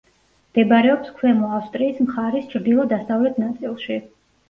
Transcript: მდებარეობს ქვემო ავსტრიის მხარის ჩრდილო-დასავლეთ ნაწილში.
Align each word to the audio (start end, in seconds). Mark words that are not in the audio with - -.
მდებარეობს 0.53 1.11
ქვემო 1.19 1.51
ავსტრიის 1.59 2.01
მხარის 2.07 2.51
ჩრდილო-დასავლეთ 2.57 3.43
ნაწილში. 3.49 4.05